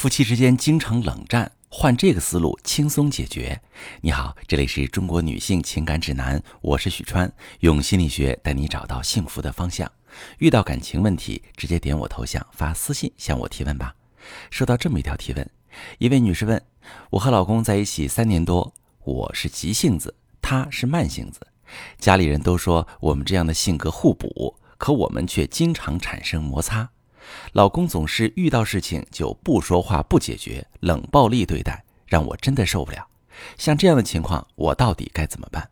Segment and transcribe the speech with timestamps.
[0.00, 3.60] 夫妻之间经常冷战，换这个思路轻松解决。
[4.00, 9.92] 你好，这里是中国女性情感指南，我是许川，用心理学带你找到幸福的方向。
[10.38, 13.94] 遇到感情问题，直接点我头像发私信向我提问吧。
[14.50, 15.50] 收到这么一条提问，
[15.98, 16.62] 一位女士问：
[17.10, 18.72] 我和老公在一起三年多，
[19.04, 21.46] 我是急性子，他是慢性子，
[21.98, 26.88] 家里人都说我们这样的性格互补，可我们却经常产生摩擦。
[27.52, 33.06] 老公总是遇到事情就不说话、不解决，冷暴力对待，让我真的受不了。
[33.56, 35.68] 像这样的情况，我到底该怎么办？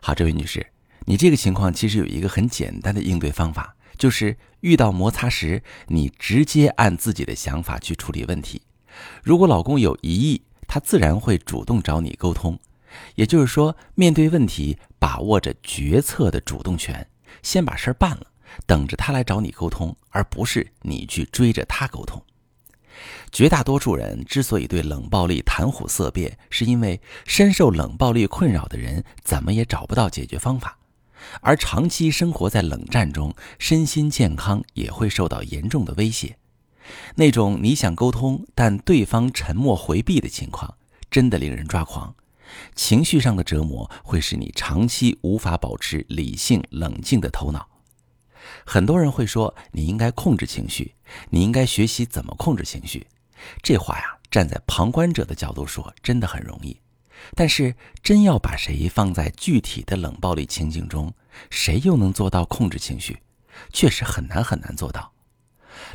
[0.00, 0.66] 好，这位女士，
[1.06, 8.62] 你这个情况其实有一个很简单的应对方法，就是遇到摩擦时，你直接按自己的想法去处理问题。
[9.22, 12.58] 如果老公有疑义，他自然会主动找你沟通。
[13.14, 17.08] 也就是说，面对问题，把握着决策的主动权，
[17.42, 18.26] 先把事儿办了。
[18.66, 22.22] 等着他来找你沟通，而不是你去追着他沟通。
[23.30, 30.78] 绝大多数人之所以对冷暴力谈虎色变，是因为深受冷暴力困扰的人怎么也找不到解决方法，
[31.40, 36.36] 而长期生活在冷战中，身心健康也会受到严重的威胁。
[37.14, 40.74] 那种你想沟通，但对方沉默回避的情况，
[41.10, 42.14] 真的令人抓狂。
[42.74, 47.66] 情绪上的折磨会使你长期无法保持理性冷静的头脑。
[48.64, 50.94] 很多人会说你应该控制情绪，
[51.30, 53.06] 你应该学习怎么控制情绪。
[53.62, 56.76] 这话呀，站在旁观者的角度说，真的很容易。
[57.34, 61.12] 但是真要把谁放在具体的冷暴力情境中，
[61.50, 63.18] 谁又能做到控制情绪？
[63.72, 65.12] 确实很难很难做到。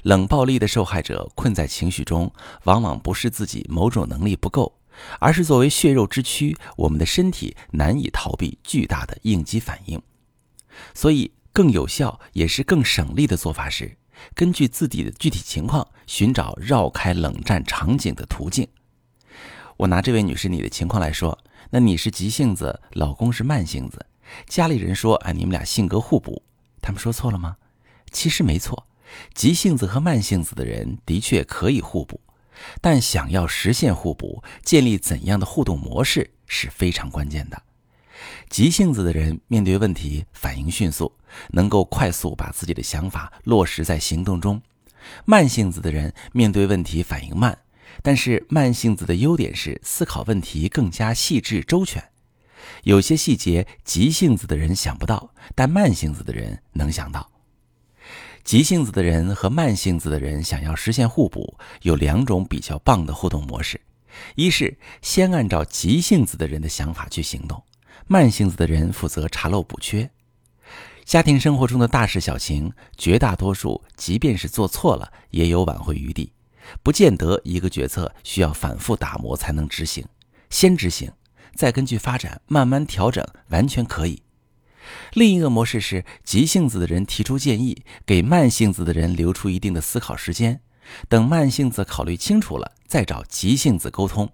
[0.04, 4.78] 冷暴力的受害者困在情绪中，往往不是自己某种能力不够，
[5.20, 10.02] 而是作为血肉之躯，我们的身体难以逃避巨大的应激反应。
[10.94, 11.32] 所以。
[11.58, 13.98] 更有效也是更省力的做法是，
[14.36, 18.68] 根据自己的具体情况寻找绕开冷战场景的途径。
[19.76, 21.36] 我拿这位女士你的情况来说，
[21.72, 24.06] 那你是急性子，老公是慢性子，
[24.46, 26.44] 家里人说啊你们俩性格互补，
[26.80, 27.58] 他们说错了吗？
[28.12, 28.86] 其实没错，
[29.34, 32.22] 急性子和慢性子的人的确可以互补，
[32.82, 37.64] 但想要实现互补，建立怎样的互动模式是非常关键的。
[38.50, 41.12] 急性子的人面对问题反应迅速，
[41.52, 44.60] 能够快速把自己的想法落实在行动中；
[45.26, 47.58] 慢性子的人面对问题反应慢，
[48.02, 52.04] 但是慢性子的优点是思考问题更加细致周全。
[52.84, 57.30] 有些细节急性子的人想不到，但慢性子的人能想到。
[58.44, 63.80] 急性子的人和慢性子的人想要实现互补，有两种比较棒的互动模式：
[64.36, 67.62] 一是先按照急性子的人的想法去行动。
[68.06, 70.10] 慢性子的人负责查漏补缺，
[71.04, 76.32] 家庭生活中的大事小情，绝大多数即便是做错了，也有挽回余地，
[76.84, 80.06] 不见得一个决策需要反复打磨才能执行，
[80.50, 81.12] 先执行，
[81.56, 84.22] 再根据发展慢慢调整，完全可以。
[85.14, 90.62] 另一个模式是急性子的人提出建议，给慢性子的人留出一定的思考时间，
[91.10, 94.32] 等慢性子考虑清楚了，再找急性子沟通。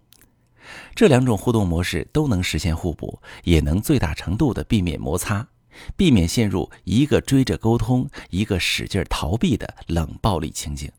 [0.96, 5.47] 这两种互动模式都能实现互补，也能最大程度的避免摩擦，
[5.96, 10.91] 避免陷入一个追着沟通，一个使劲逃避的冷暴力情景。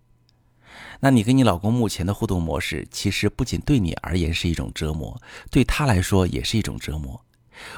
[1.01, 5.21] 那你跟你老公目前的互动模式，其实不仅对你而言是一种折磨，
[5.51, 7.21] 对他来说也是一种折磨。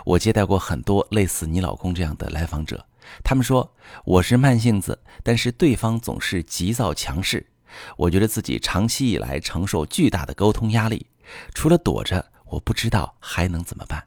[0.04, 2.86] 我接待过很多类似你老公这样的来访者，
[3.22, 3.74] 他们说
[4.04, 7.46] 我是慢性子，但是对方总是急躁强势，
[7.96, 11.06] 我觉得自己长期以来承受巨大的沟通压力。
[11.54, 14.06] 除了躲着，我不知道还能怎么办。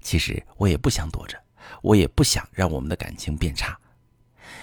[0.00, 1.36] 其实我也不想躲着，
[1.82, 3.78] 我也不想让我们的感情变差。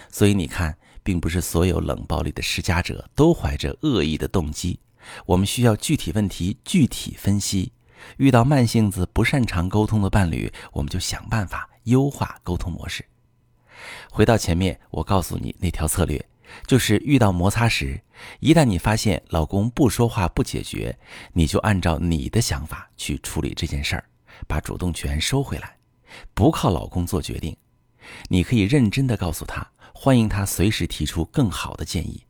[0.10, 4.80] 所以你看，并不是所有冷暴力的施加者都怀着恶意的动机。
[5.26, 7.74] 我们需要具体问题具体分析。
[8.18, 13.06] 遇到慢性子不擅长沟通的伴侣，我们就想办法优化沟通模式。
[14.12, 16.26] 回到前面，我告诉你那条策略。
[16.68, 18.02] 就是遇到摩擦时，
[18.40, 20.98] 一旦你发现老公不说话不解决，
[21.34, 24.06] 你就按照你的想法去处理这件事儿，
[24.48, 25.78] 把主动权收回来，
[26.34, 27.56] 不靠老公做决定。
[28.30, 32.24] 你可以认真的告诉他，欢迎他随时提出更好的建议。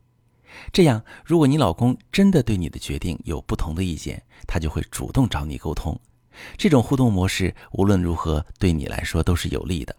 [0.72, 5.98] 这样，如果你老公真的对你的决定有不同的意见，他就会主动找你沟通。
[6.56, 9.94] 这种互动模式无论如何对你来说都是有利的。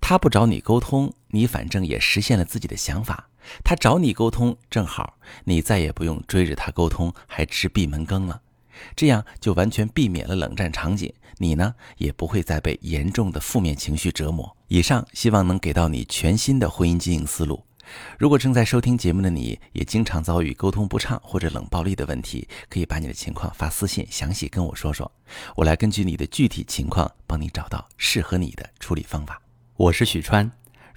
[0.00, 3.28] 他不找你沟通，你反正也实现了自己的想法。
[3.64, 8.40] 他找你沟通，正好你再也不用追着他沟通，还吃闭门羹了。
[8.94, 14.56] 这样就完全避免了冷战场景，你呢也不会再被严重的负面情绪折磨。
[14.68, 17.64] 以上希望能给到你全新的婚姻经营思路。
[18.18, 25.10] 如果正在收听节目的你也经常遭遇沟通不畅或者冷暴力的问题，可以把你的情况发私信，详细跟我说说，
[25.56, 29.40] 我来根据你的具体情况帮你找到适合你的处理方法。
[29.76, 30.50] 我是许川，